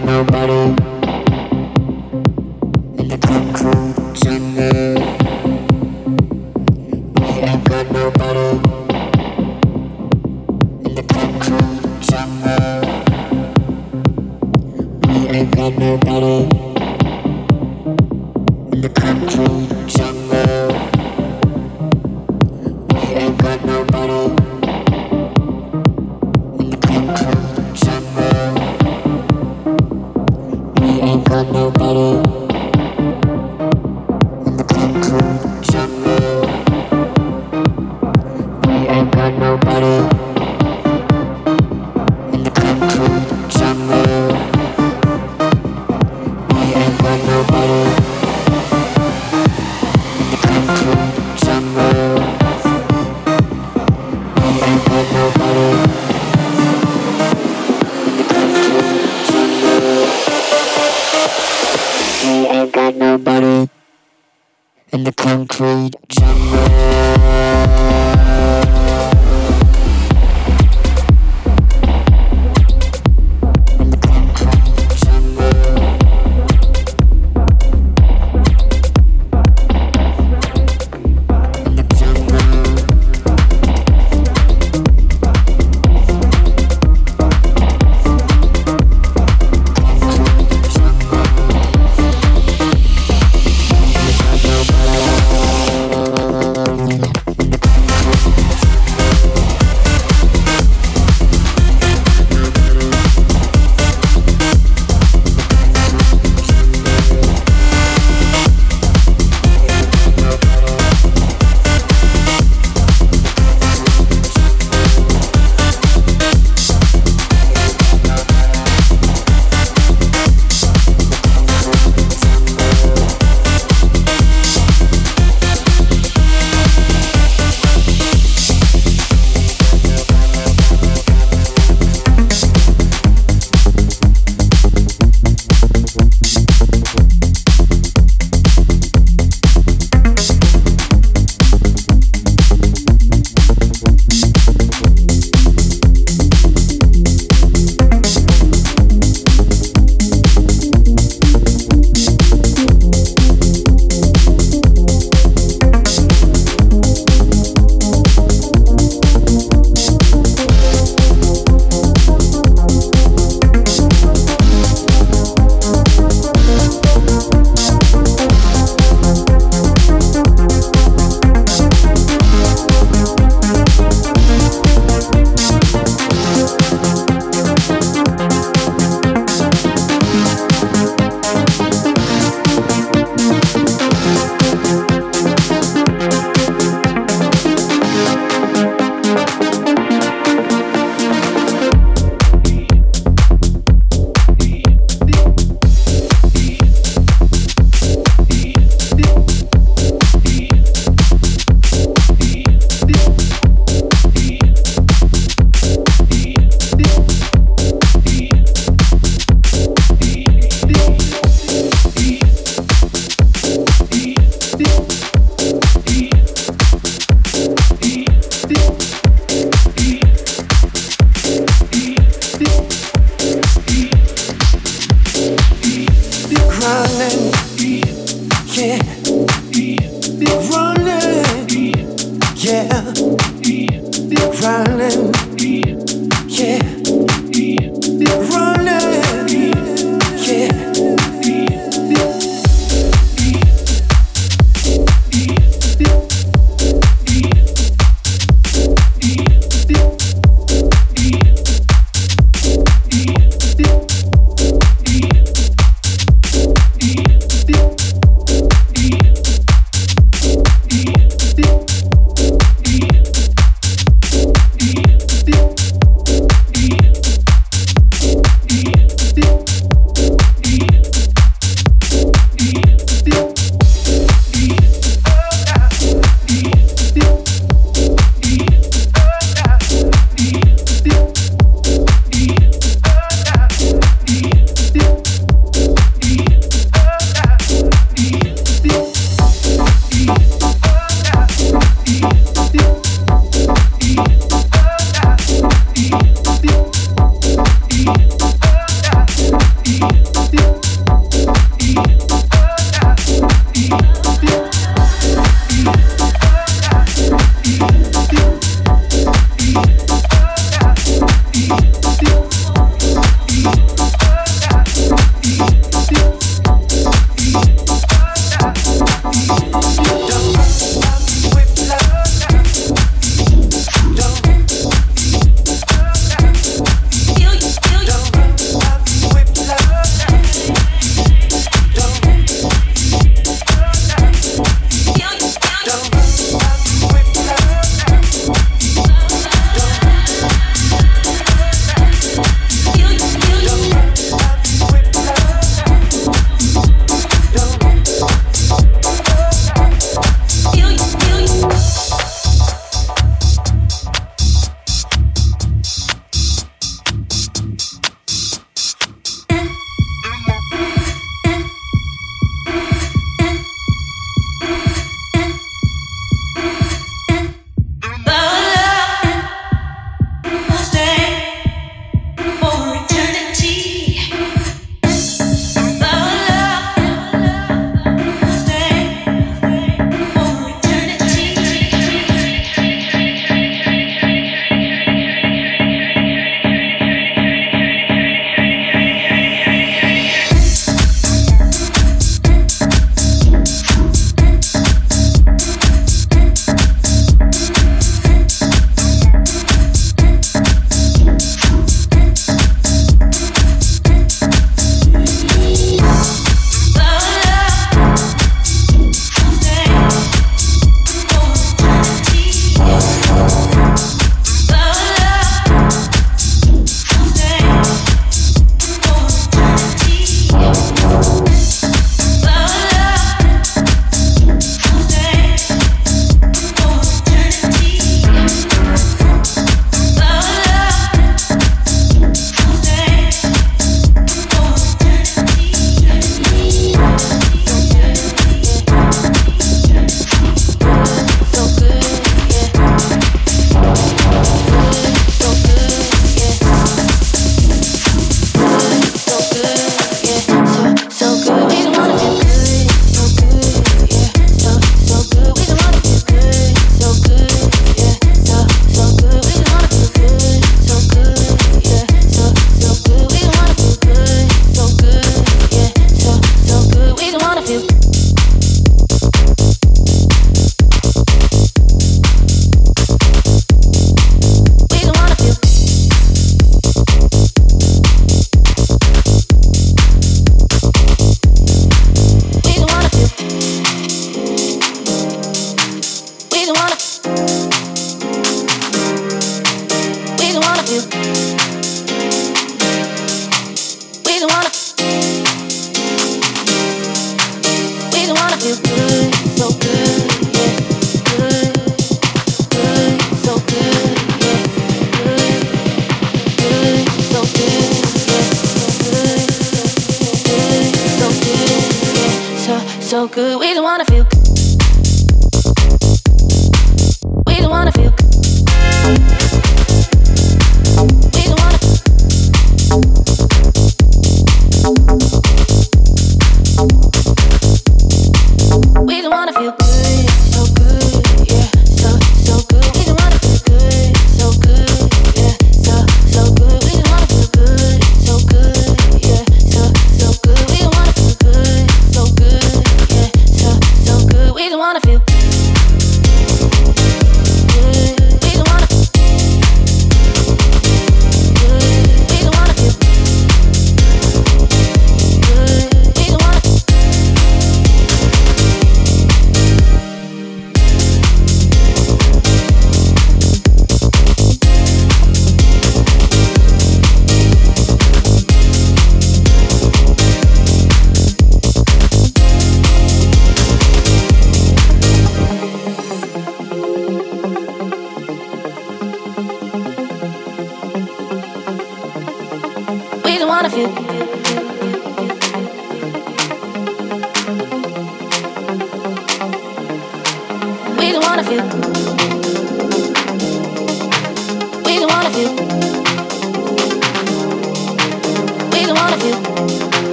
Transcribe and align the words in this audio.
nobody. 0.00 0.91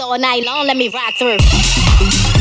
All 0.00 0.18
night 0.18 0.44
long. 0.44 0.66
Let 0.66 0.76
me 0.76 0.88
ride 0.88 1.14
through. 1.18 2.33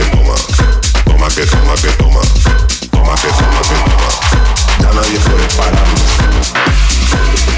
que 0.00 0.10
toma, 0.16 0.34
toma 1.04 1.28
que 1.28 1.46
toma 1.46 1.74
que 1.74 1.88
toma, 1.98 2.20
toma 2.90 3.14
que 3.16 3.28
toma 3.28 3.60
que 3.62 3.74
toma. 3.74 4.10
Ya 4.80 4.92
nadie 4.94 5.18
puede 5.18 5.46
pararnos. 5.56 7.49